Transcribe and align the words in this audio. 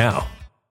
now. 0.00 0.39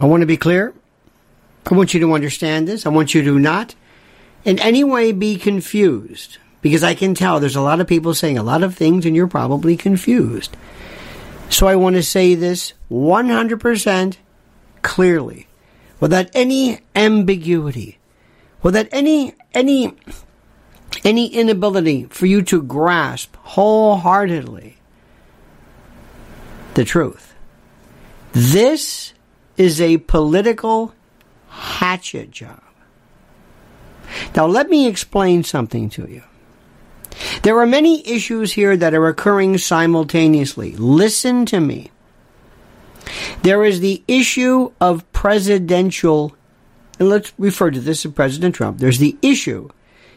I 0.00 0.06
want 0.06 0.20
to 0.20 0.26
be 0.26 0.36
clear. 0.36 0.74
I 1.70 1.74
want 1.74 1.94
you 1.94 2.00
to 2.00 2.12
understand 2.12 2.68
this. 2.68 2.86
I 2.86 2.90
want 2.90 3.14
you 3.14 3.22
to 3.22 3.38
not 3.38 3.74
in 4.44 4.58
any 4.60 4.84
way 4.84 5.12
be 5.12 5.36
confused 5.36 6.38
because 6.62 6.84
I 6.84 6.94
can 6.94 7.14
tell 7.14 7.40
there's 7.40 7.56
a 7.56 7.60
lot 7.60 7.80
of 7.80 7.86
people 7.86 8.14
saying 8.14 8.38
a 8.38 8.42
lot 8.42 8.62
of 8.62 8.74
things 8.74 9.06
and 9.06 9.16
you're 9.16 9.26
probably 9.26 9.76
confused. 9.76 10.56
So 11.48 11.66
I 11.66 11.76
want 11.76 11.96
to 11.96 12.02
say 12.02 12.34
this 12.34 12.72
100% 12.90 14.16
clearly 14.82 15.46
without 16.00 16.28
any 16.34 16.80
ambiguity, 16.94 17.98
without 18.62 18.86
any 18.92 19.34
any 19.54 19.96
any 21.04 21.28
inability 21.28 22.04
for 22.04 22.26
you 22.26 22.42
to 22.42 22.62
grasp 22.62 23.34
wholeheartedly 23.36 24.76
the 26.74 26.84
truth. 26.84 27.34
This 28.32 29.12
is 29.56 29.80
a 29.80 29.98
political 29.98 30.94
hatchet 31.48 32.30
job. 32.30 32.62
Now, 34.34 34.46
let 34.46 34.68
me 34.68 34.86
explain 34.86 35.42
something 35.42 35.90
to 35.90 36.06
you. 36.08 36.22
There 37.42 37.58
are 37.58 37.66
many 37.66 38.06
issues 38.06 38.52
here 38.52 38.76
that 38.76 38.94
are 38.94 39.08
occurring 39.08 39.58
simultaneously. 39.58 40.72
Listen 40.76 41.46
to 41.46 41.60
me. 41.60 41.90
There 43.42 43.64
is 43.64 43.80
the 43.80 44.02
issue 44.06 44.72
of 44.80 45.10
presidential, 45.12 46.36
and 46.98 47.08
let's 47.08 47.32
refer 47.38 47.70
to 47.70 47.80
this 47.80 48.04
as 48.04 48.12
President 48.12 48.54
Trump. 48.54 48.78
There's 48.78 48.98
the 48.98 49.16
issue. 49.22 49.70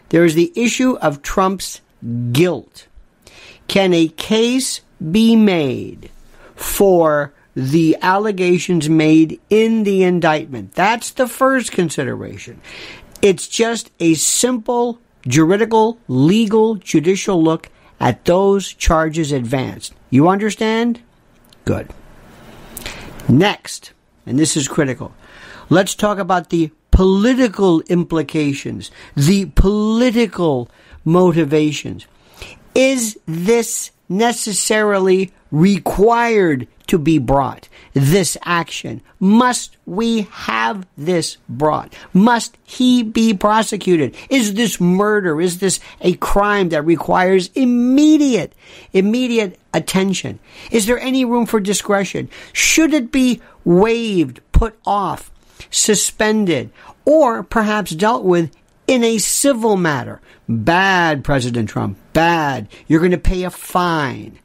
There 0.10 0.26
is 0.26 0.36
the 0.36 0.52
issue 0.56 0.98
of 0.98 1.22
Trump's 1.22 1.82
guilt. 2.32 2.88
Can 3.68 3.94
a 3.94 4.08
case 4.08 4.82
be 5.12 5.36
made 5.36 6.10
for 6.56 7.34
the 7.60 7.98
allegations 8.02 8.88
made 8.90 9.40
in 9.50 9.84
the 9.84 10.04
indictment. 10.04 10.74
That's 10.76 11.12
the 11.12 11.28
first 11.28 11.74
consideration. 11.74 12.62
It's 13.22 13.50
just 13.50 13.92
a 14.00 14.14
simple 14.14 15.00
juridical, 15.28 16.00
legal, 16.08 16.76
judicial 16.76 17.44
look 17.44 17.70
at 18.00 18.24
those 18.24 18.72
charges 18.72 19.34
advanced. 19.34 19.94
You 20.10 20.30
understand? 20.30 21.02
Good. 21.66 21.90
Next, 23.28 23.92
and 24.26 24.40
this 24.40 24.56
is 24.56 24.70
critical, 24.70 25.14
let's 25.70 25.96
talk 25.96 26.18
about 26.18 26.50
the 26.52 26.72
political 26.92 27.82
implications, 27.82 28.90
the 29.16 29.48
political 29.48 30.70
motivations. 31.04 32.08
Is 32.74 33.20
this 33.26 33.92
necessarily 34.10 35.32
required 35.52 36.68
to 36.88 36.98
be 36.98 37.20
brought? 37.20 37.70
This 37.94 38.36
action. 38.44 39.02
Must 39.20 39.78
we 39.86 40.24
have 40.32 40.88
this 40.98 41.38
brought? 41.48 41.94
Must 42.14 42.58
he 42.64 43.04
be 43.04 43.34
prosecuted? 43.34 44.16
Is 44.30 44.56
this 44.56 44.82
murder? 44.82 45.40
Is 45.40 45.60
this 45.60 45.80
a 46.02 46.14
crime 46.14 46.70
that 46.70 46.84
requires 46.84 47.52
immediate, 47.54 48.54
immediate 48.92 49.60
attention? 49.74 50.40
Is 50.72 50.88
there 50.88 51.00
any 51.00 51.24
room 51.26 51.46
for 51.46 51.60
discretion? 51.60 52.30
Should 52.54 52.94
it 52.94 53.12
be 53.12 53.42
waived, 53.64 54.42
put 54.52 54.78
off, 54.86 55.32
suspended, 55.70 56.72
or 57.06 57.44
perhaps 57.44 57.92
dealt 57.92 58.24
with 58.24 58.52
in 58.88 59.04
a 59.04 59.20
civil 59.20 59.78
matter? 59.78 60.22
Bad, 60.48 61.24
President 61.24 61.70
Trump. 61.70 61.98
Bad. 62.20 62.68
You're 62.86 63.00
going 63.00 63.12
to 63.12 63.18
pay 63.18 63.44
a 63.44 63.50
fine. 63.50 64.40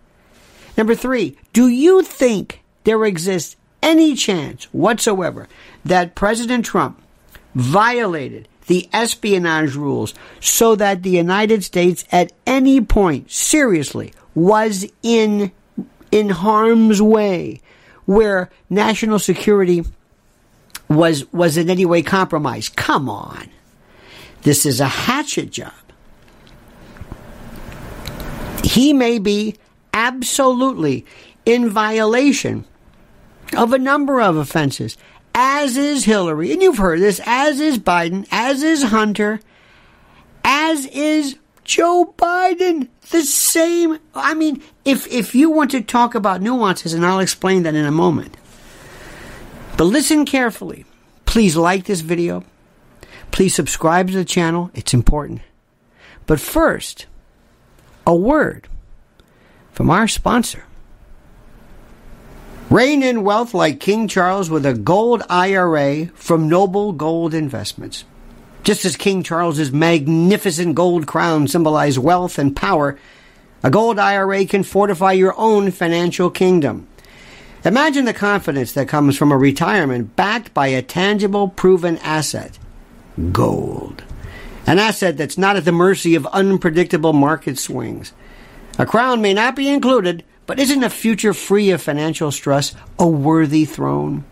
Number 0.76 0.94
three, 0.94 1.36
do 1.52 1.66
you 1.66 2.02
think 2.02 2.62
there 2.84 3.04
exists 3.04 3.56
any 3.82 4.14
chance 4.14 4.66
whatsoever 4.66 5.48
that 5.84 6.14
President 6.14 6.64
Trump 6.64 7.02
violated 7.52 8.46
the 8.68 8.88
espionage 8.92 9.74
rules 9.74 10.14
so 10.38 10.76
that 10.76 11.02
the 11.02 11.10
United 11.10 11.64
States 11.64 12.04
at 12.12 12.32
any 12.46 12.80
point 12.80 13.32
seriously 13.32 14.14
was 14.36 14.86
in 15.02 15.50
in 16.12 16.28
harm's 16.28 17.02
way 17.02 17.60
where 18.04 18.50
national 18.70 19.18
security 19.18 19.82
was 20.88 21.24
was 21.32 21.56
in 21.56 21.68
any 21.68 21.84
way 21.84 22.02
compromised. 22.02 22.76
Come 22.76 23.08
on. 23.08 23.50
This 24.42 24.64
is 24.64 24.78
a 24.78 24.86
hatchet 24.86 25.50
job. 25.50 25.72
He 28.74 28.92
may 28.92 29.20
be 29.20 29.54
absolutely 29.92 31.06
in 31.46 31.70
violation 31.70 32.64
of 33.56 33.72
a 33.72 33.78
number 33.78 34.20
of 34.20 34.36
offenses, 34.36 34.96
as 35.32 35.76
is 35.76 36.04
Hillary, 36.04 36.52
and 36.52 36.60
you've 36.60 36.78
heard 36.78 36.98
this, 36.98 37.20
as 37.24 37.60
is 37.60 37.78
Biden, 37.78 38.26
as 38.32 38.64
is 38.64 38.82
Hunter, 38.82 39.38
as 40.42 40.86
is 40.86 41.36
Joe 41.62 42.12
Biden. 42.18 42.88
The 43.10 43.22
same. 43.22 44.00
I 44.12 44.34
mean, 44.34 44.60
if 44.84 45.06
if 45.06 45.36
you 45.36 45.50
want 45.50 45.70
to 45.70 45.80
talk 45.80 46.16
about 46.16 46.42
nuances, 46.42 46.94
and 46.94 47.06
I'll 47.06 47.20
explain 47.20 47.62
that 47.62 47.76
in 47.76 47.86
a 47.86 47.92
moment. 47.92 48.36
But 49.76 49.84
listen 49.84 50.26
carefully. 50.26 50.84
Please 51.26 51.56
like 51.56 51.84
this 51.84 52.00
video. 52.00 52.42
Please 53.30 53.54
subscribe 53.54 54.08
to 54.08 54.14
the 54.14 54.24
channel. 54.24 54.72
It's 54.74 54.94
important. 54.94 55.42
But 56.26 56.40
first, 56.40 57.06
a 58.06 58.14
word 58.14 58.68
from 59.72 59.90
our 59.90 60.08
sponsor. 60.08 60.64
Reign 62.70 63.02
in 63.02 63.24
wealth 63.24 63.54
like 63.54 63.78
King 63.78 64.08
Charles 64.08 64.48
with 64.48 64.64
a 64.64 64.74
gold 64.74 65.22
IRA 65.28 66.06
from 66.14 66.48
Noble 66.48 66.92
Gold 66.92 67.34
Investments. 67.34 68.04
Just 68.62 68.84
as 68.84 68.96
King 68.96 69.22
Charles's 69.22 69.70
magnificent 69.70 70.74
gold 70.74 71.06
crown 71.06 71.46
symbolized 71.46 71.98
wealth 71.98 72.38
and 72.38 72.56
power, 72.56 72.98
a 73.62 73.70
gold 73.70 73.98
IRA 73.98 74.46
can 74.46 74.62
fortify 74.62 75.12
your 75.12 75.34
own 75.38 75.70
financial 75.70 76.30
kingdom. 76.30 76.88
Imagine 77.64 78.06
the 78.06 78.14
confidence 78.14 78.72
that 78.72 78.88
comes 78.88 79.16
from 79.16 79.32
a 79.32 79.38
retirement 79.38 80.16
backed 80.16 80.52
by 80.52 80.68
a 80.68 80.82
tangible, 80.82 81.48
proven 81.48 81.98
asset 81.98 82.58
gold. 83.32 84.04
An 84.66 84.78
asset 84.78 85.16
that's 85.16 85.36
not 85.36 85.56
at 85.56 85.64
the 85.64 85.72
mercy 85.72 86.14
of 86.14 86.26
unpredictable 86.26 87.12
market 87.12 87.58
swings. 87.58 88.12
A 88.78 88.86
crown 88.86 89.20
may 89.20 89.34
not 89.34 89.54
be 89.54 89.68
included, 89.68 90.24
but 90.46 90.58
isn't 90.58 90.82
a 90.82 90.90
future 90.90 91.34
free 91.34 91.70
of 91.70 91.82
financial 91.82 92.30
stress 92.30 92.74
a 92.98 93.06
worthy 93.06 93.64
throne? 93.64 94.24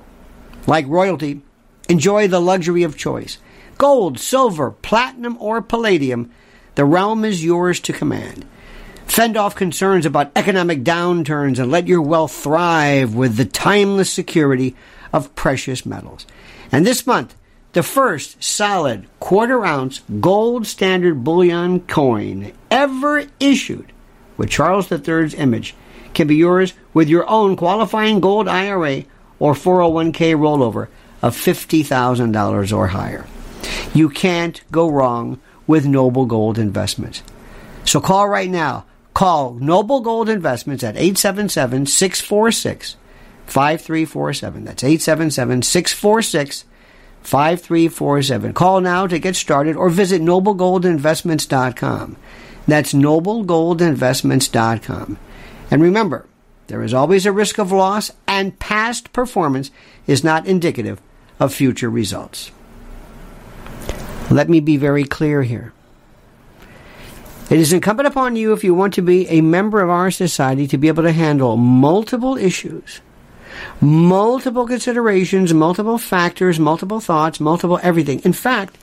Like 0.66 0.86
royalty, 0.86 1.42
enjoy 1.88 2.28
the 2.28 2.40
luxury 2.40 2.82
of 2.82 2.96
choice. 2.96 3.38
Gold, 3.78 4.18
silver, 4.18 4.70
platinum, 4.70 5.36
or 5.40 5.60
palladium, 5.60 6.30
the 6.74 6.84
realm 6.84 7.24
is 7.24 7.44
yours 7.44 7.80
to 7.80 7.92
command. 7.92 8.46
Fend 9.06 9.36
off 9.36 9.54
concerns 9.54 10.06
about 10.06 10.32
economic 10.34 10.82
downturns 10.82 11.58
and 11.58 11.70
let 11.70 11.86
your 11.86 12.00
wealth 12.00 12.32
thrive 12.32 13.14
with 13.14 13.36
the 13.36 13.44
timeless 13.44 14.10
security 14.10 14.74
of 15.12 15.34
precious 15.34 15.84
metals. 15.84 16.26
And 16.70 16.86
this 16.86 17.06
month, 17.06 17.34
the 17.72 17.82
first 17.82 18.42
solid 18.42 19.06
quarter 19.18 19.64
ounce 19.64 20.02
gold 20.20 20.66
standard 20.66 21.24
bullion 21.24 21.80
coin 21.80 22.52
ever 22.70 23.24
issued 23.40 23.92
with 24.36 24.50
Charles 24.50 24.90
III's 24.90 25.34
image 25.34 25.74
can 26.14 26.26
be 26.26 26.36
yours 26.36 26.74
with 26.92 27.08
your 27.08 27.28
own 27.28 27.56
qualifying 27.56 28.20
gold 28.20 28.48
IRA 28.48 29.04
or 29.38 29.54
401k 29.54 30.34
rollover 30.36 30.88
of 31.22 31.36
$50,000 31.36 32.76
or 32.76 32.86
higher. 32.88 33.26
You 33.94 34.08
can't 34.08 34.60
go 34.70 34.90
wrong 34.90 35.40
with 35.66 35.86
Noble 35.86 36.26
Gold 36.26 36.58
Investments. 36.58 37.22
So 37.84 38.00
call 38.00 38.28
right 38.28 38.50
now. 38.50 38.84
Call 39.14 39.54
Noble 39.54 40.00
Gold 40.00 40.28
Investments 40.28 40.82
at 40.82 40.96
877 40.96 41.86
646 41.86 42.96
5347. 43.46 44.64
That's 44.64 44.84
877 44.84 45.62
646 45.62 46.64
5347. 47.22 48.52
Call 48.52 48.80
now 48.80 49.06
to 49.06 49.18
get 49.18 49.36
started 49.36 49.76
or 49.76 49.88
visit 49.88 50.20
noblegoldinvestments.com. 50.22 52.16
That's 52.66 52.92
noblegoldinvestments.com. 52.92 55.18
And 55.70 55.82
remember, 55.82 56.26
there 56.66 56.82
is 56.82 56.92
always 56.94 57.26
a 57.26 57.32
risk 57.32 57.58
of 57.58 57.72
loss, 57.72 58.10
and 58.26 58.58
past 58.58 59.12
performance 59.12 59.70
is 60.06 60.24
not 60.24 60.46
indicative 60.46 61.00
of 61.38 61.54
future 61.54 61.90
results. 61.90 62.50
Let 64.30 64.48
me 64.48 64.60
be 64.60 64.76
very 64.76 65.02
clear 65.04 65.42
here. 65.42 65.72
It 67.50 67.58
is 67.58 67.72
incumbent 67.72 68.06
upon 68.06 68.36
you, 68.36 68.52
if 68.52 68.62
you 68.64 68.74
want 68.74 68.94
to 68.94 69.02
be 69.02 69.28
a 69.28 69.42
member 69.42 69.82
of 69.82 69.90
our 69.90 70.10
society, 70.10 70.66
to 70.68 70.78
be 70.78 70.88
able 70.88 71.02
to 71.02 71.12
handle 71.12 71.58
multiple 71.58 72.38
issues, 72.38 73.02
multiple 73.80 74.66
considerations, 74.66 75.52
multiple 75.52 75.98
factors, 75.98 76.58
multiple 76.58 77.00
thoughts, 77.00 77.40
multiple 77.40 77.78
everything. 77.82 78.20
In 78.20 78.32
fact, 78.32 78.78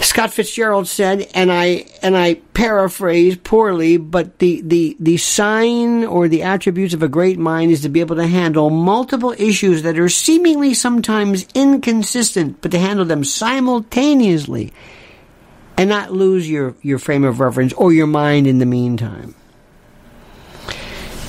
Scott 0.00 0.32
Fitzgerald 0.32 0.88
said, 0.88 1.28
and 1.34 1.50
I 1.52 1.86
and 2.02 2.16
I 2.16 2.34
paraphrase 2.54 3.36
poorly, 3.36 3.96
but 3.96 4.40
the, 4.40 4.60
the, 4.62 4.96
the 4.98 5.16
sign 5.16 6.04
or 6.04 6.28
the 6.28 6.42
attributes 6.42 6.92
of 6.92 7.02
a 7.02 7.08
great 7.08 7.38
mind 7.38 7.70
is 7.70 7.82
to 7.82 7.88
be 7.88 8.00
able 8.00 8.16
to 8.16 8.26
handle 8.26 8.68
multiple 8.68 9.32
issues 9.38 9.82
that 9.82 9.98
are 9.98 10.08
seemingly 10.08 10.74
sometimes 10.74 11.46
inconsistent, 11.54 12.60
but 12.60 12.72
to 12.72 12.78
handle 12.78 13.04
them 13.04 13.24
simultaneously 13.24 14.72
and 15.76 15.88
not 15.88 16.12
lose 16.12 16.50
your, 16.50 16.74
your 16.82 16.98
frame 16.98 17.24
of 17.24 17.40
reference 17.40 17.72
or 17.74 17.92
your 17.92 18.06
mind 18.06 18.46
in 18.46 18.58
the 18.58 18.66
meantime. 18.66 19.34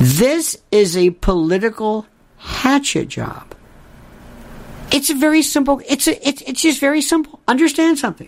This 0.03 0.57
is 0.69 0.98
a 0.98 1.12
political 1.12 2.05
hatchet 2.36 3.07
job. 3.07 3.55
It's 4.91 5.10
a 5.10 5.13
very 5.13 5.41
simple. 5.41 5.81
It's 5.88 6.10
a, 6.10 6.27
it's 6.27 6.41
it's 6.41 6.62
just 6.62 6.81
very 6.81 7.00
simple. 7.00 7.39
Understand 7.48 8.00
something. 8.00 8.27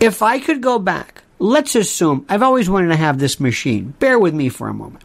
If 0.00 0.20
I 0.20 0.38
could 0.38 0.60
go 0.60 0.78
back, 0.78 1.22
let's 1.38 1.74
assume 1.76 2.26
I've 2.28 2.42
always 2.42 2.68
wanted 2.68 2.88
to 2.88 2.96
have 2.96 3.18
this 3.18 3.40
machine. 3.40 3.94
Bear 4.00 4.18
with 4.18 4.34
me 4.34 4.50
for 4.50 4.68
a 4.68 4.74
moment. 4.74 5.04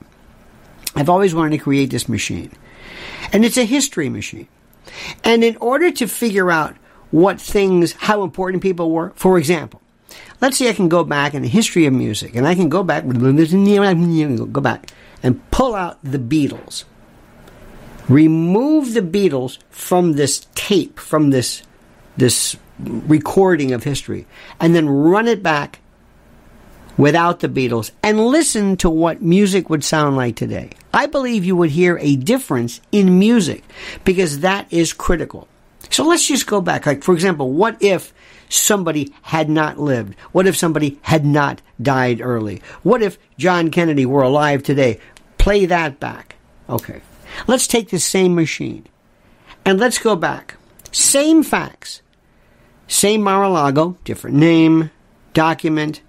I've 0.94 1.08
always 1.08 1.34
wanted 1.34 1.52
to 1.58 1.64
create 1.64 1.90
this 1.90 2.10
machine. 2.10 2.52
And 3.32 3.46
it's 3.46 3.58
a 3.58 3.64
history 3.64 4.10
machine. 4.10 4.50
And 5.24 5.42
in 5.42 5.56
order 5.62 5.90
to 5.90 6.08
figure 6.08 6.52
out 6.52 6.76
what 7.12 7.40
things, 7.40 7.94
how 7.94 8.24
important 8.24 8.62
people 8.62 8.92
were, 8.92 9.14
for 9.16 9.38
example, 9.38 9.82
let's 10.42 10.58
say 10.58 10.68
I 10.68 10.74
can 10.74 10.90
go 10.90 11.06
back 11.06 11.34
in 11.34 11.44
the 11.44 11.48
history 11.48 11.86
of 11.86 11.94
music 11.94 12.36
and 12.36 12.46
I 12.46 12.56
can 12.56 12.68
go 12.68 12.84
back, 12.84 13.06
go 13.08 14.62
back 14.62 14.92
and 15.26 15.52
pull 15.52 15.74
out 15.74 15.98
the 16.04 16.20
Beatles. 16.20 16.86
Remove 18.08 18.94
the 18.94 19.02
Beatles 19.02 19.58
from 19.72 20.14
this 20.14 20.46
tape, 20.54 21.00
from 21.00 21.32
this, 21.32 21.64
this 22.16 22.56
recording 22.78 23.72
of 23.72 23.84
history 23.84 24.28
and 24.60 24.76
then 24.76 24.88
run 24.88 25.28
it 25.28 25.42
back 25.42 25.80
without 26.98 27.40
the 27.40 27.50
Beatles 27.50 27.92
and 28.04 28.28
listen 28.28 28.78
to 28.78 28.90
what 28.90 29.22
music 29.22 29.70
would 29.70 29.84
sound 29.84 30.16
like 30.16 30.36
today. 30.36 30.70
I 30.94 31.08
believe 31.08 31.44
you 31.44 31.56
would 31.56 31.72
hear 31.72 31.98
a 32.00 32.16
difference 32.16 32.80
in 32.92 33.18
music 33.18 33.64
because 34.04 34.42
that 34.42 34.72
is 34.72 34.94
critical. 34.94 35.48
So 35.90 36.04
let's 36.04 36.28
just 36.28 36.48
go 36.48 36.62
back. 36.62 36.86
Like, 36.86 37.04
for 37.04 37.14
example, 37.14 37.52
what 37.52 37.82
if 37.82 38.14
somebody 38.50 39.14
had 39.22 39.50
not 39.50 39.80
lived? 39.80 40.16
What 40.32 40.48
if 40.48 40.56
somebody 40.56 41.00
had 41.02 41.26
not 41.26 41.62
died 41.82 42.22
early? 42.22 42.62
What 42.84 43.02
if 43.02 43.18
John 43.38 43.72
Kennedy 43.72 44.06
were 44.06 44.22
alive 44.22 44.64
today? 44.64 45.00
Play 45.46 45.68
that 45.68 46.00
back. 46.00 46.38
Okay. 46.68 47.02
Let's 47.46 47.68
take 47.68 47.90
the 47.90 48.00
same 48.00 48.34
machine 48.34 48.88
and 49.64 49.80
let's 49.80 50.00
go 50.00 50.16
back. 50.16 50.56
Same 50.92 51.44
facts. 51.44 52.02
Same 52.88 53.22
Mar-a-Lago, 53.22 53.96
different 54.06 54.38
name, 54.38 54.90
document, 55.36 56.02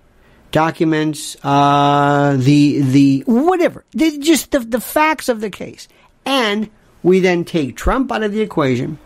documents, 0.53 1.37
uh, 1.45 2.35
the 2.39 2.81
the 2.81 3.25
whatever, 3.27 3.85
the, 3.91 4.17
just 4.17 4.53
the, 4.53 4.61
the 4.61 4.81
facts 4.81 5.29
of 5.29 5.43
the 5.43 5.51
case, 5.51 5.87
and 6.25 6.71
we 7.03 7.21
then 7.21 7.45
take 7.45 7.77
Trump 7.77 8.11
out 8.11 8.23
of 8.23 8.33
the 8.33 8.41
equation 8.41 8.97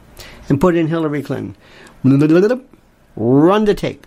and 0.49 0.61
put 0.61 0.77
in 0.77 0.87
Hillary 0.87 1.25
Clinton. 1.25 1.57
Run 2.05 3.65
the 3.65 3.75
tape. 3.75 4.07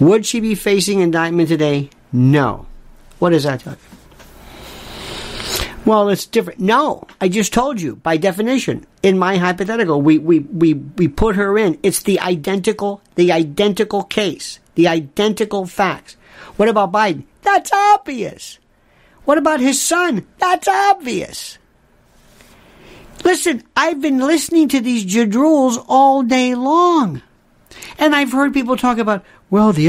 Would 0.00 0.26
she 0.26 0.40
be 0.40 0.56
facing 0.56 0.98
indictment 0.98 1.50
today? 1.50 1.90
No. 2.12 2.66
What 3.20 3.30
does 3.30 3.44
that 3.44 3.60
tell 3.60 3.74
you? 3.74 3.87
Well, 5.88 6.10
it's 6.10 6.26
different. 6.26 6.60
No, 6.60 7.04
I 7.18 7.30
just 7.30 7.54
told 7.54 7.80
you 7.80 7.96
by 7.96 8.18
definition. 8.18 8.86
In 9.02 9.18
my 9.18 9.38
hypothetical, 9.38 10.02
we, 10.02 10.18
we, 10.18 10.40
we, 10.40 10.74
we 10.74 11.08
put 11.08 11.36
her 11.36 11.56
in. 11.56 11.78
It's 11.82 12.02
the 12.02 12.20
identical, 12.20 13.00
the 13.14 13.32
identical 13.32 14.02
case, 14.02 14.60
the 14.74 14.86
identical 14.86 15.64
facts. 15.64 16.18
What 16.58 16.68
about 16.68 16.92
Biden? 16.92 17.24
That's 17.40 17.72
obvious. 17.72 18.58
What 19.24 19.38
about 19.38 19.60
his 19.60 19.80
son? 19.80 20.26
That's 20.36 20.68
obvious. 20.68 21.56
Listen, 23.24 23.62
I've 23.74 24.02
been 24.02 24.18
listening 24.18 24.68
to 24.68 24.80
these 24.82 25.06
jadrules 25.06 25.82
all 25.88 26.22
day 26.22 26.54
long. 26.54 27.22
And 27.98 28.14
I've 28.14 28.32
heard 28.32 28.52
people 28.52 28.76
talk 28.76 28.98
about, 28.98 29.24
well, 29.48 29.72
the 29.72 29.88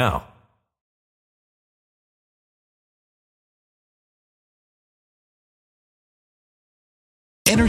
now. 0.01 0.30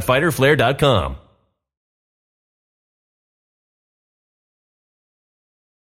www.fighterflare.com. 0.00 1.16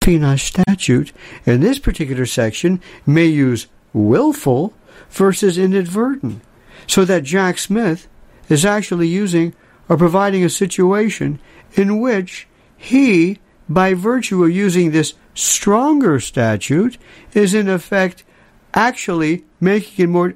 Espionage 0.02 0.44
statute 0.44 1.14
in 1.46 1.62
this 1.62 1.78
particular 1.78 2.26
section 2.26 2.82
may 3.06 3.26
use 3.26 3.68
willful 3.94 4.74
versus 5.12 5.58
inadvertent, 5.58 6.42
so 6.88 7.06
that 7.06 7.24
Jack 7.24 7.60
Smith 7.60 8.08
is 8.50 8.66
actually 8.66 9.08
using 9.08 9.54
or 9.88 9.98
providing 9.98 10.44
a 10.44 10.50
situation 10.50 11.40
in 11.74 12.00
which 12.00 12.48
he, 12.76 13.38
by 13.68 13.94
virtue 13.94 14.44
of 14.44 14.50
using 14.50 14.92
this 14.92 15.14
stronger 15.36 16.20
statute, 16.20 16.98
is 17.34 17.54
in 17.54 17.70
effect 17.70 18.24
actually 18.74 19.44
making 19.60 20.06
it 20.06 20.10
more. 20.10 20.34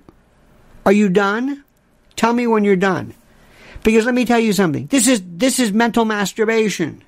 Are 0.86 0.92
you 0.92 1.10
done? 1.10 1.63
Tell 2.15 2.34
me 2.34 2.46
when 2.46 2.63
you're 2.63 2.75
done. 2.75 3.15
Because 3.84 4.06
let 4.06 4.16
me 4.16 4.25
tell 4.25 4.40
you 4.40 4.54
something. 4.54 4.88
This 4.88 5.08
is 5.08 5.22
this 5.25 5.60
is 5.60 5.72
mental 5.72 6.06
masturbation. 6.06 7.04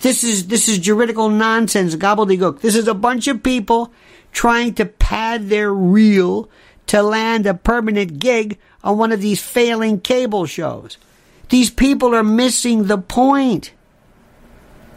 This 0.00 0.22
is 0.22 0.46
this 0.46 0.68
is 0.68 0.78
juridical 0.78 1.28
nonsense, 1.28 1.96
gobbledygook. 1.96 2.60
This 2.60 2.76
is 2.76 2.86
a 2.86 2.94
bunch 2.94 3.26
of 3.26 3.42
people 3.42 3.92
trying 4.32 4.74
to 4.74 4.84
pad 4.84 5.48
their 5.48 5.72
reel 5.72 6.48
to 6.88 7.02
land 7.02 7.46
a 7.46 7.54
permanent 7.54 8.18
gig 8.18 8.58
on 8.84 8.98
one 8.98 9.12
of 9.12 9.20
these 9.20 9.42
failing 9.42 10.00
cable 10.00 10.46
shows. 10.46 10.98
These 11.48 11.70
people 11.70 12.14
are 12.14 12.22
missing 12.22 12.84
the 12.84 12.98
point. 12.98 13.72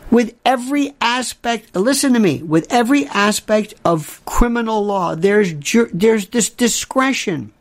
With 0.10 0.36
every 0.46 0.94
aspect, 1.00 1.74
listen 1.74 2.12
to 2.14 2.20
me, 2.20 2.44
with 2.44 2.68
every 2.70 3.06
aspect 3.08 3.74
of 3.86 4.22
criminal 4.26 4.86
law, 4.86 5.16
there's 5.16 5.54
there's 5.94 6.28
this 6.28 6.50
discretion. 6.50 7.54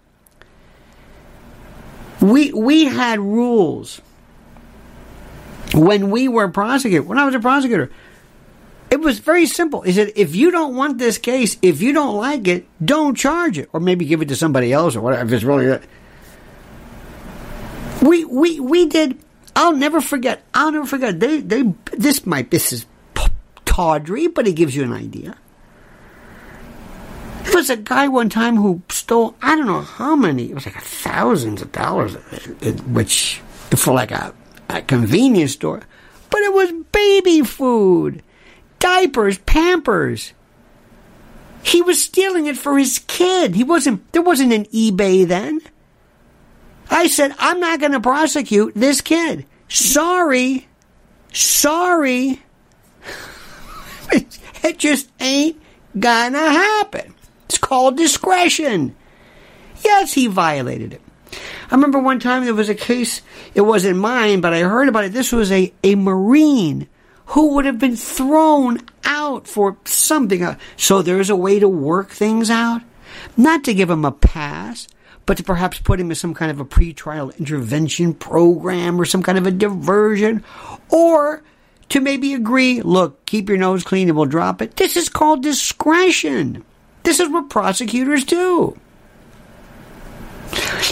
We 2.20 2.52
we 2.52 2.84
had 2.84 3.18
rules 3.18 4.00
when 5.74 6.10
we 6.10 6.28
were 6.28 6.48
prosecutor. 6.48 7.02
When 7.02 7.18
I 7.18 7.24
was 7.24 7.34
a 7.34 7.40
prosecutor, 7.40 7.90
it 8.90 9.00
was 9.00 9.20
very 9.20 9.46
simple. 9.46 9.82
He 9.82 9.92
said, 9.92 10.12
if 10.16 10.34
you 10.34 10.50
don't 10.50 10.74
want 10.74 10.98
this 10.98 11.16
case, 11.16 11.56
if 11.62 11.80
you 11.80 11.92
don't 11.92 12.16
like 12.16 12.48
it, 12.48 12.66
don't 12.84 13.16
charge 13.16 13.56
it, 13.56 13.70
or 13.72 13.80
maybe 13.80 14.04
give 14.04 14.20
it 14.20 14.28
to 14.28 14.36
somebody 14.36 14.72
else, 14.72 14.96
or 14.96 15.00
whatever. 15.00 15.24
If 15.24 15.32
it's 15.32 15.44
really 15.44 15.66
that. 15.66 15.82
We 18.02 18.24
we 18.24 18.60
we 18.60 18.86
did. 18.86 19.18
I'll 19.54 19.76
never 19.76 20.00
forget. 20.00 20.42
I'll 20.54 20.72
never 20.72 20.86
forget. 20.86 21.20
They 21.20 21.40
they 21.40 21.72
this 21.92 22.26
might 22.26 22.50
this 22.50 22.72
is 22.72 22.86
tawdry, 23.64 24.26
but 24.26 24.48
it 24.48 24.52
gives 24.52 24.74
you 24.74 24.82
an 24.82 24.92
idea. 24.92 25.36
There 27.50 27.58
was 27.58 27.70
a 27.70 27.76
guy 27.76 28.06
one 28.06 28.28
time 28.28 28.56
who 28.56 28.82
stole 28.88 29.34
I 29.42 29.56
don't 29.56 29.66
know 29.66 29.80
how 29.80 30.14
many. 30.14 30.50
It 30.50 30.54
was 30.54 30.66
like 30.66 30.80
thousands 30.80 31.60
of 31.60 31.72
dollars, 31.72 32.14
which 32.86 33.40
for 33.74 33.92
like 33.92 34.12
a, 34.12 34.32
a 34.68 34.82
convenience 34.82 35.52
store, 35.52 35.82
but 36.30 36.40
it 36.42 36.52
was 36.52 36.72
baby 36.92 37.42
food 37.42 38.22
diapers, 38.78 39.38
Pampers. 39.38 40.32
He 41.62 41.82
was 41.82 42.02
stealing 42.02 42.46
it 42.46 42.56
for 42.56 42.78
his 42.78 43.00
kid. 43.00 43.54
He 43.54 43.62
wasn't, 43.62 44.10
there 44.12 44.22
wasn't 44.22 44.52
an 44.52 44.64
eBay 44.66 45.26
then. 45.28 45.60
I 46.90 47.06
said, 47.06 47.34
I'm 47.38 47.60
not 47.60 47.78
going 47.78 47.92
to 47.92 48.00
prosecute 48.00 48.74
this 48.74 49.00
kid. 49.00 49.44
Sorry. 49.68 50.66
Sorry. 51.32 52.42
it 54.12 54.78
just 54.78 55.10
ain't 55.20 55.60
gonna 55.98 56.38
happen. 56.38 57.14
It's 57.50 57.58
called 57.58 57.96
discretion. 57.96 58.94
Yes, 59.84 60.12
he 60.12 60.28
violated 60.28 60.92
it. 60.92 61.00
I 61.68 61.74
remember 61.74 61.98
one 61.98 62.20
time 62.20 62.44
there 62.44 62.54
was 62.54 62.68
a 62.68 62.76
case, 62.76 63.22
it 63.56 63.62
wasn't 63.62 63.98
mine, 63.98 64.40
but 64.40 64.54
I 64.54 64.60
heard 64.60 64.86
about 64.86 65.02
it. 65.02 65.12
This 65.12 65.32
was 65.32 65.50
a, 65.50 65.72
a 65.82 65.96
Marine 65.96 66.86
who 67.26 67.54
would 67.54 67.64
have 67.64 67.80
been 67.80 67.96
thrown 67.96 68.78
out 69.02 69.48
for 69.48 69.76
something. 69.84 70.44
Uh, 70.44 70.58
so 70.76 71.02
there's 71.02 71.28
a 71.28 71.34
way 71.34 71.58
to 71.58 71.68
work 71.68 72.10
things 72.10 72.50
out. 72.50 72.82
Not 73.36 73.64
to 73.64 73.74
give 73.74 73.90
him 73.90 74.04
a 74.04 74.12
pass, 74.12 74.86
but 75.26 75.36
to 75.38 75.42
perhaps 75.42 75.80
put 75.80 75.98
him 75.98 76.12
in 76.12 76.14
some 76.14 76.34
kind 76.34 76.52
of 76.52 76.60
a 76.60 76.64
pretrial 76.64 77.36
intervention 77.36 78.14
program 78.14 79.00
or 79.00 79.04
some 79.04 79.24
kind 79.24 79.38
of 79.38 79.48
a 79.48 79.50
diversion, 79.50 80.44
or 80.88 81.42
to 81.88 82.00
maybe 82.00 82.32
agree, 82.32 82.80
look, 82.80 83.26
keep 83.26 83.48
your 83.48 83.58
nose 83.58 83.82
clean 83.82 84.06
and 84.06 84.16
we'll 84.16 84.26
drop 84.26 84.62
it. 84.62 84.76
This 84.76 84.96
is 84.96 85.08
called 85.08 85.42
discretion. 85.42 86.64
This 87.02 87.20
is 87.20 87.28
what 87.28 87.50
prosecutors 87.50 88.24
do. 88.24 88.78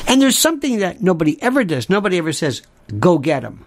And 0.07 0.23
there's 0.23 0.39
something 0.39 0.79
that 0.79 1.03
nobody 1.03 1.41
ever 1.43 1.65
does. 1.65 1.91
Nobody 1.91 2.19
ever 2.19 2.33
says, 2.33 2.63
go 2.99 3.19
get 3.19 3.43
him. 3.43 3.65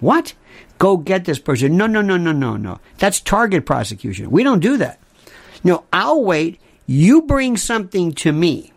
What? 0.00 0.34
Go 0.78 0.96
get 0.96 1.24
this 1.24 1.38
person. 1.38 1.76
No, 1.76 1.86
no, 1.86 2.02
no, 2.02 2.16
no, 2.16 2.32
no, 2.32 2.56
no. 2.56 2.80
That's 2.98 3.20
target 3.20 3.66
prosecution. 3.66 4.30
We 4.30 4.42
don't 4.42 4.60
do 4.60 4.76
that. 4.78 4.98
No, 5.64 5.84
I'll 5.92 6.22
wait. 6.22 6.60
You 6.86 7.22
bring 7.22 7.56
something 7.56 8.12
to 8.12 8.32
me. 8.32 8.72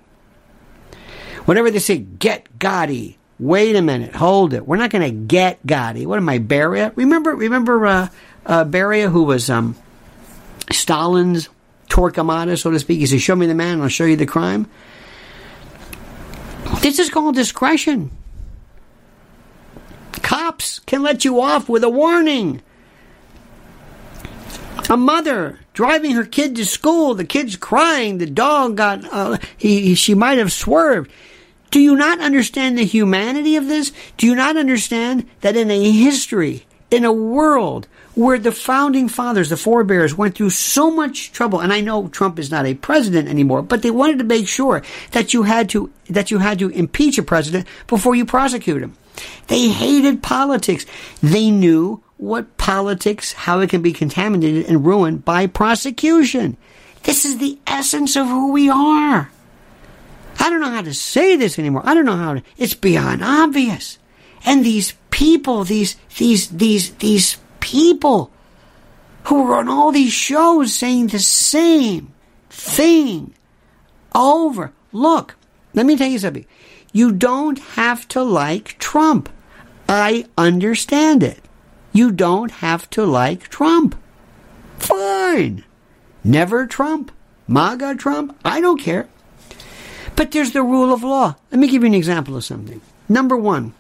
Whenever 1.46 1.70
they 1.70 1.80
say, 1.80 1.98
get 1.98 2.48
Gotti, 2.58 3.18
wait 3.40 3.76
a 3.76 3.82
minute, 3.82 4.16
hold 4.16 4.54
it. 4.54 4.68
We're 4.68 4.78
not 4.78 4.90
going 4.90 5.04
to 5.04 5.12
get 5.12 5.66
Gotti. 5.66 6.06
What 6.06 6.18
am 6.18 6.30
I, 6.30 6.40
Beria? 6.40 6.92
Remember, 6.96 7.36
remember 7.36 7.86
uh, 7.86 8.08
uh, 8.46 8.66
Beria, 8.66 9.10
who 9.12 9.24
was 9.24 9.50
um, 9.50 9.76
Stalin's 10.72 11.50
Torquemada, 11.90 12.58
so 12.58 12.72
to 12.72 12.80
speak? 12.80 13.00
He 13.00 13.06
says, 13.06 13.22
show 13.22 13.36
me 13.36 13.48
the 13.48 13.56
man, 13.56 13.82
I'll 13.82 13.88
show 13.88 14.06
you 14.06 14.16
the 14.16 14.26
crime. 14.26 14.68
This 16.82 17.00
is 17.00 17.10
called 17.10 17.36
discretion. 17.36 18.12
Cops 20.22 20.80
can 20.80 21.04
let 21.04 21.24
you 21.24 21.42
off 21.42 21.70
with 21.70 21.84
a 21.84 21.90
warning. 21.90 22.62
A 24.90 24.98
mother 24.98 25.60
driving 25.74 26.12
her 26.12 26.26
kid 26.26 26.56
to 26.56 26.66
school, 26.66 27.16
the 27.16 27.26
kid's 27.26 27.56
crying, 27.56 28.18
the 28.18 28.26
dog 28.26 28.78
got, 28.78 29.04
uh, 29.12 29.38
he, 29.58 29.96
she 29.96 30.14
might 30.14 30.38
have 30.38 30.52
swerved. 30.52 31.12
Do 31.72 31.80
you 31.80 31.96
not 31.96 32.20
understand 32.20 32.78
the 32.78 32.86
humanity 32.86 33.56
of 33.56 33.68
this? 33.68 33.92
Do 34.18 34.28
you 34.28 34.36
not 34.36 34.58
understand 34.58 35.28
that 35.42 35.56
in 35.56 35.72
a 35.72 35.92
history, 35.92 36.66
in 36.92 37.04
a 37.04 37.12
world 37.12 37.88
where 38.16 38.40
the 38.40 38.52
founding 38.52 39.10
fathers, 39.10 39.50
the 39.50 39.58
forebears, 39.58 40.16
went 40.16 40.36
through 40.36 40.50
so 40.50 40.90
much 40.90 41.32
trouble, 41.32 41.60
and 41.60 41.72
I 41.72 41.82
know 41.82 42.08
Trump 42.08 42.40
is 42.40 42.50
not 42.50 42.66
a 42.66 42.74
president 42.74 43.28
anymore, 43.28 43.62
but 43.62 43.82
they 43.82 43.92
wanted 43.92 44.20
to 44.20 44.24
make 44.24 44.48
sure 44.48 44.82
that 45.12 45.34
you 45.34 45.44
had 45.44 45.70
to 45.70 45.92
that 46.10 46.32
you 46.32 46.40
had 46.40 46.60
to 46.60 46.70
impeach 46.70 47.18
a 47.18 47.24
president 47.24 47.68
before 47.88 48.16
you 48.16 48.26
prosecute 48.26 48.82
him. 48.82 48.96
They 49.48 49.70
hated 49.70 50.24
politics. 50.24 50.86
They 51.22 51.52
knew 51.52 52.04
what 52.18 52.58
politics, 52.58 53.34
how 53.34 53.60
it 53.60 53.70
can 53.70 53.82
be 53.82 53.92
contaminated 53.92 54.66
and 54.68 54.86
ruined 54.86 55.26
by 55.26 55.48
prosecution. 55.48 56.58
This 57.04 57.26
is 57.26 57.38
the 57.38 57.60
essence 57.68 58.16
of 58.16 58.28
who 58.28 58.52
we 58.52 58.70
are. 58.70 59.30
I 60.40 60.50
don't 60.50 60.62
know 60.62 60.70
how 60.70 60.82
to 60.82 60.94
say 60.94 61.36
this 61.36 61.60
anymore. 61.60 61.82
I 61.86 61.94
don't 61.94 62.06
know 62.06 62.16
how 62.16 62.36
to, 62.36 62.44
it's 62.58 62.74
beyond 62.74 63.24
obvious. 63.24 63.98
And 64.46 64.64
these 64.64 64.94
people, 65.12 65.64
these, 65.64 65.96
these, 66.18 66.50
these, 66.50 66.94
these 66.96 67.38
people 67.66 68.32
who 69.24 69.52
are 69.52 69.58
on 69.58 69.68
all 69.68 69.92
these 69.92 70.14
shows 70.14 70.72
saying 70.72 71.08
the 71.08 71.18
same 71.18 72.14
thing 72.48 73.34
over. 74.14 74.72
Look, 74.92 75.36
let 75.74 75.88
me 75.88 75.98
tell 75.98 76.08
you 76.08 76.20
something. 76.20 76.46
You 76.94 77.12
don't 77.12 77.58
have 77.58 78.08
to 78.10 78.22
like 78.22 78.78
Trump. 78.78 79.30
I 79.90 80.28
understand 80.38 81.24
it. 81.24 81.40
You 81.92 82.12
don't 82.12 82.52
have 82.52 82.88
to 82.92 83.04
like 83.04 83.50
Trump. 83.50 83.96
Fine. 84.78 85.64
Never 86.24 86.68
Trump. 86.68 87.12
MAGA 87.48 87.96
Trump. 87.96 88.38
I 88.46 88.62
don't 88.62 88.80
care. 88.80 89.10
But 90.16 90.32
there's 90.32 90.54
the 90.54 90.62
rule 90.62 90.94
of 90.94 91.04
law. 91.04 91.36
Let 91.52 91.60
me 91.60 91.68
give 91.68 91.82
you 91.82 91.88
an 91.88 91.96
example 91.96 92.38
of 92.38 92.46
something. 92.46 92.80
Number 93.10 93.36
one, 93.36 93.74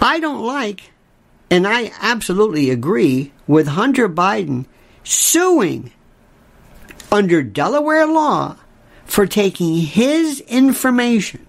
I 0.00 0.20
don't 0.20 0.44
like, 0.44 0.90
and 1.50 1.66
I 1.66 1.92
absolutely 2.00 2.70
agree 2.70 3.32
with 3.46 3.68
Hunter 3.68 4.08
Biden 4.08 4.66
suing 5.04 5.92
under 7.12 7.42
Delaware 7.42 8.06
law 8.06 8.56
for 9.04 9.26
taking 9.26 9.76
his 9.76 10.40
information 10.40 11.46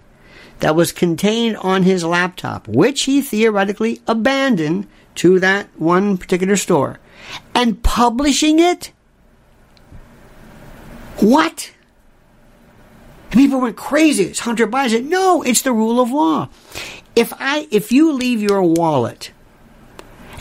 that 0.59 0.75
was 0.75 0.91
contained 0.91 1.57
on 1.57 1.83
his 1.83 2.03
laptop, 2.03 2.67
which 2.67 3.03
he 3.03 3.21
theoretically 3.21 4.01
abandoned 4.07 4.87
to 5.15 5.39
that 5.39 5.67
one 5.77 6.17
particular 6.17 6.55
store, 6.55 6.99
and 7.55 7.81
publishing 7.83 8.59
it? 8.59 8.91
What? 11.19 11.71
people 13.31 13.61
went 13.61 13.77
crazy. 13.77 14.23
It's 14.23 14.39
Hunter 14.39 14.67
Biden. 14.67 14.89
said, 14.89 15.05
no, 15.05 15.43
it's 15.43 15.61
the 15.61 15.71
rule 15.71 16.01
of 16.01 16.11
law. 16.11 16.49
If 17.15 17.33
I, 17.39 17.67
if 17.71 17.91
you 17.91 18.13
leave 18.13 18.41
your 18.41 18.63
wallet 18.63 19.31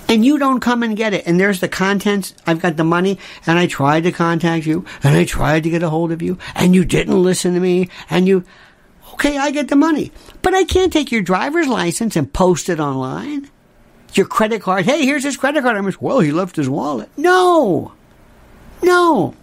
and 0.09 0.25
you 0.25 0.39
don't 0.39 0.61
come 0.61 0.83
and 0.83 0.97
get 0.97 1.15
it, 1.15 1.27
and 1.27 1.39
there's 1.39 1.61
the 1.61 1.69
contents, 1.69 2.35
I've 2.47 2.61
got 2.61 2.77
the 2.77 2.85
money, 2.85 3.19
and 3.47 3.59
I 3.59 3.67
tried 3.67 4.05
to 4.05 4.13
contact 4.13 4.67
you, 4.67 4.85
and 5.03 5.17
I 5.17 5.25
tried 5.25 5.65
to 5.65 5.71
get 5.71 5.83
a 5.83 5.91
hold 5.91 6.13
of 6.13 6.23
you, 6.23 6.39
and 6.55 6.75
you 6.75 6.85
didn't 6.85 7.23
listen 7.23 7.55
to 7.55 7.61
me, 7.61 7.89
and 8.11 8.27
you, 8.27 8.45
okay, 9.15 9.37
I 9.39 9.51
get 9.51 9.69
the 9.69 9.77
money. 9.77 10.13
But 10.43 10.55
I 10.55 10.65
can't 10.65 10.93
take 10.93 11.11
your 11.11 11.23
driver's 11.23 11.69
license 11.69 12.17
and 12.17 12.33
post 12.33 12.69
it 12.69 12.81
online. 12.81 13.51
Your 14.15 14.27
credit 14.27 14.63
card, 14.63 14.87
hey, 14.87 15.05
here's 15.05 15.25
his 15.25 15.37
credit 15.37 15.63
card. 15.63 15.77
I'm 15.77 15.85
just, 15.85 16.01
well, 16.01 16.21
he 16.21 16.33
left 16.33 16.57
his 16.57 16.71
wallet. 16.71 17.11
No. 17.17 17.93
No. 18.83 19.35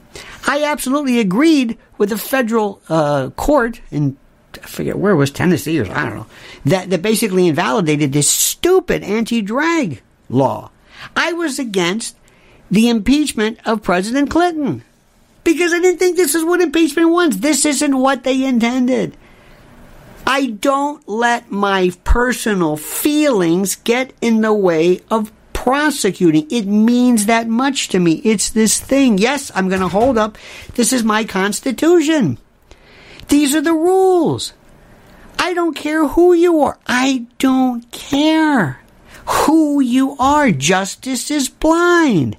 I 0.47 0.63
absolutely 0.63 1.19
agreed 1.19 1.77
with 1.97 2.09
the 2.09 2.17
federal 2.17 2.81
uh, 2.89 3.29
court 3.31 3.81
in 3.91 4.17
I 4.61 4.67
forget 4.67 4.99
where 4.99 5.13
it 5.13 5.15
was 5.15 5.31
Tennessee 5.31 5.79
or 5.79 5.91
I 5.91 6.05
don't 6.05 6.15
know 6.15 6.25
that 6.65 6.91
that 6.91 7.01
basically 7.01 7.47
invalidated 7.47 8.13
this 8.13 8.29
stupid 8.29 9.01
anti-drag 9.01 10.02
law. 10.29 10.71
I 11.15 11.33
was 11.33 11.59
against 11.59 12.15
the 12.71 12.89
impeachment 12.89 13.59
of 13.65 13.83
President 13.83 14.29
Clinton 14.29 14.83
because 15.43 15.73
I 15.73 15.79
didn't 15.79 15.99
think 15.99 16.17
this 16.17 16.35
is 16.35 16.43
what 16.43 16.61
impeachment 16.61 17.09
wants. 17.09 17.37
This 17.37 17.65
isn't 17.65 17.97
what 17.97 18.23
they 18.23 18.43
intended. 18.43 19.17
I 20.25 20.47
don't 20.47 21.07
let 21.07 21.51
my 21.51 21.91
personal 22.03 22.77
feelings 22.77 23.75
get 23.75 24.13
in 24.21 24.41
the 24.41 24.53
way 24.53 25.01
of 25.11 25.31
prosecuting. 25.51 26.47
It 26.49 26.65
means 26.65 27.25
that 27.25 27.47
much 27.47 27.89
to 27.89 27.99
me. 27.99 28.21
It's 28.23 28.49
this 28.49 28.79
thing. 28.79 29.17
Yes, 29.17 29.51
I'm 29.53 29.69
going 29.69 29.81
to 29.81 29.87
hold 29.87 30.17
up. 30.17 30.37
This 30.75 30.93
is 30.93 31.03
my 31.03 31.23
Constitution. 31.25 32.37
These 33.27 33.53
are 33.53 33.61
the 33.61 33.73
rules. 33.73 34.53
I 35.37 35.53
don't 35.53 35.75
care 35.75 36.07
who 36.07 36.33
you 36.33 36.61
are. 36.61 36.79
I 36.87 37.25
don't 37.37 37.89
care 37.91 38.82
who 39.25 39.79
you 39.79 40.15
are. 40.19 40.51
Justice 40.51 41.29
is 41.31 41.49
blind. 41.49 42.37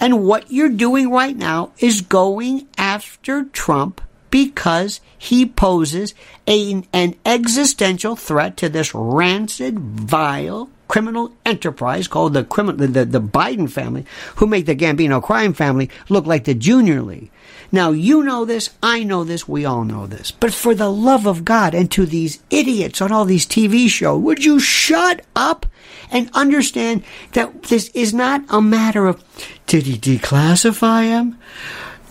And 0.00 0.24
what 0.24 0.50
you're 0.50 0.68
doing 0.68 1.10
right 1.10 1.36
now 1.36 1.72
is 1.78 2.00
going 2.00 2.66
after 2.76 3.44
Trump 3.44 4.00
because 4.30 5.00
he 5.16 5.46
poses 5.46 6.12
a, 6.48 6.82
an 6.92 7.14
existential 7.24 8.16
threat 8.16 8.56
to 8.56 8.68
this 8.68 8.92
rancid, 8.94 9.78
vile, 9.78 10.68
criminal 10.94 11.32
enterprise 11.44 12.06
called 12.06 12.34
the, 12.34 12.44
criminal, 12.44 12.86
the, 12.86 13.04
the 13.04 13.20
Biden 13.20 13.68
family, 13.68 14.06
who 14.36 14.46
make 14.46 14.64
the 14.64 14.76
Gambino 14.76 15.20
crime 15.20 15.52
family 15.52 15.90
look 16.08 16.24
like 16.24 16.44
the 16.44 16.54
Junior 16.54 17.02
League. 17.02 17.32
Now, 17.72 17.90
you 17.90 18.22
know 18.22 18.44
this, 18.44 18.70
I 18.80 19.02
know 19.02 19.24
this, 19.24 19.48
we 19.48 19.64
all 19.64 19.82
know 19.82 20.06
this. 20.06 20.30
But 20.30 20.54
for 20.54 20.72
the 20.72 20.88
love 20.88 21.26
of 21.26 21.44
God 21.44 21.74
and 21.74 21.90
to 21.90 22.06
these 22.06 22.40
idiots 22.48 23.02
on 23.02 23.10
all 23.10 23.24
these 23.24 23.44
TV 23.44 23.88
shows, 23.88 24.22
would 24.22 24.44
you 24.44 24.60
shut 24.60 25.22
up 25.34 25.66
and 26.12 26.30
understand 26.32 27.02
that 27.32 27.64
this 27.64 27.88
is 27.88 28.14
not 28.14 28.44
a 28.48 28.62
matter 28.62 29.08
of 29.08 29.20
did 29.66 29.86
he 29.86 29.98
declassify 29.98 31.06
him? 31.06 31.36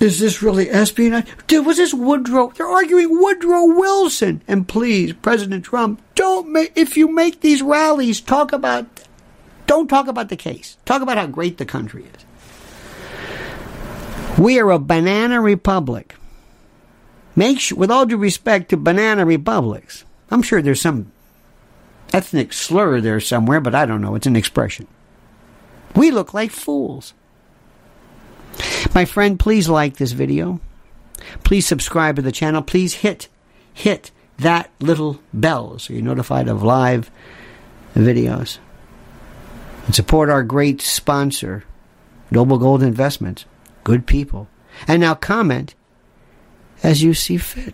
Is 0.03 0.19
this 0.19 0.41
really 0.41 0.69
espionage? 0.69 1.27
Did, 1.47 1.65
was 1.65 1.77
this 1.77 1.93
Woodrow? 1.93 2.51
They're 2.57 2.67
arguing 2.67 3.09
Woodrow 3.09 3.67
Wilson. 3.67 4.41
And 4.49 4.67
please, 4.67 5.13
President 5.13 5.63
Trump, 5.63 6.01
don't 6.13 6.49
make, 6.51 6.73
if 6.75 6.97
you 6.97 7.07
make 7.07 7.39
these 7.39 7.61
rallies, 7.61 8.19
talk 8.19 8.51
about, 8.51 8.85
don't 9.65 9.87
talk 9.87 10.07
about 10.07 10.27
the 10.27 10.35
case. 10.35 10.75
Talk 10.83 11.01
about 11.01 11.15
how 11.15 11.27
great 11.27 11.57
the 11.57 11.65
country 11.65 12.03
is. 12.03 12.25
We 14.37 14.59
are 14.59 14.71
a 14.71 14.79
banana 14.79 15.39
republic. 15.39 16.15
Make 17.33 17.61
sure, 17.61 17.77
with 17.77 17.89
all 17.89 18.05
due 18.05 18.17
respect 18.17 18.71
to 18.71 18.77
banana 18.77 19.25
republics, 19.25 20.03
I'm 20.29 20.41
sure 20.41 20.61
there's 20.61 20.81
some 20.81 21.13
ethnic 22.11 22.51
slur 22.51 22.99
there 22.99 23.21
somewhere, 23.21 23.61
but 23.61 23.73
I 23.73 23.85
don't 23.85 24.01
know. 24.01 24.15
It's 24.15 24.27
an 24.27 24.35
expression. 24.35 24.85
We 25.95 26.11
look 26.11 26.33
like 26.33 26.51
fools. 26.51 27.13
My 28.93 29.05
friend, 29.05 29.39
please 29.39 29.67
like 29.67 29.97
this 29.97 30.11
video. 30.11 30.59
Please 31.43 31.65
subscribe 31.65 32.15
to 32.17 32.21
the 32.21 32.31
channel. 32.31 32.61
Please 32.61 32.95
hit, 32.95 33.27
hit 33.73 34.11
that 34.37 34.69
little 34.79 35.19
bell 35.33 35.79
so 35.79 35.93
you're 35.93 36.03
notified 36.03 36.47
of 36.47 36.63
live 36.63 37.09
videos. 37.95 38.59
And 39.85 39.95
support 39.95 40.29
our 40.29 40.43
great 40.43 40.81
sponsor, 40.81 41.63
Noble 42.31 42.57
Gold 42.57 42.83
Investments. 42.83 43.45
Good 43.83 44.05
people. 44.05 44.47
And 44.87 45.01
now 45.01 45.13
comment 45.13 45.75
as 46.83 47.03
you 47.03 47.13
see 47.13 47.37
fit. 47.37 47.73